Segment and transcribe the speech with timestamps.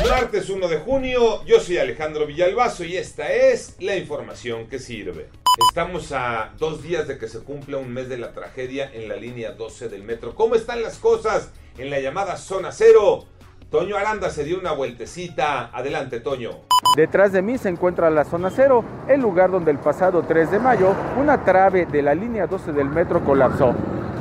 [0.00, 5.28] Martes 1 de junio, yo soy Alejandro Villalbazo y esta es la información que sirve.
[5.68, 9.16] Estamos a dos días de que se cumpla un mes de la tragedia en la
[9.16, 10.34] línea 12 del metro.
[10.34, 13.26] ¿Cómo están las cosas en la llamada zona cero?
[13.70, 15.70] Toño Aranda se dio una vueltecita.
[15.72, 16.60] Adelante, Toño.
[16.96, 20.58] Detrás de mí se encuentra la zona cero, el lugar donde el pasado 3 de
[20.58, 23.74] mayo una trave de la línea 12 del metro colapsó.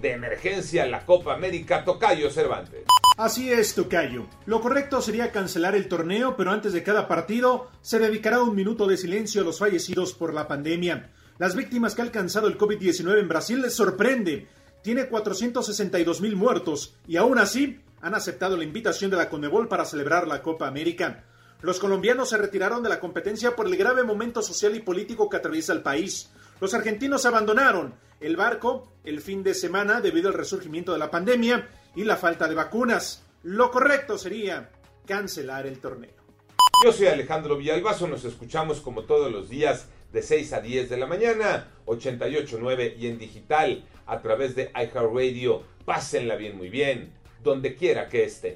[0.01, 2.85] de emergencia la Copa América Tocayo Cervantes.
[3.17, 4.27] Así es, Tocayo.
[4.45, 8.87] Lo correcto sería cancelar el torneo, pero antes de cada partido se dedicará un minuto
[8.87, 11.11] de silencio a los fallecidos por la pandemia.
[11.37, 14.47] Las víctimas que ha alcanzado el COVID-19 en Brasil les sorprende.
[14.81, 19.85] Tiene 462 mil muertos y aún así han aceptado la invitación de la Conmebol para
[19.85, 21.23] celebrar la Copa América.
[21.61, 25.37] Los colombianos se retiraron de la competencia por el grave momento social y político que
[25.37, 26.29] atraviesa el país.
[26.61, 31.67] Los argentinos abandonaron el barco el fin de semana debido al resurgimiento de la pandemia
[31.95, 33.23] y la falta de vacunas.
[33.43, 34.69] Lo correcto sería
[35.05, 36.13] cancelar el torneo.
[36.83, 40.97] Yo soy Alejandro Villalbazo, nos escuchamos como todos los días de 6 a 10 de
[40.97, 45.63] la mañana, 88.9 y en digital a través de iHeartRadio.
[45.85, 47.13] Pásenla bien, muy bien,
[47.43, 48.55] donde quiera que esté.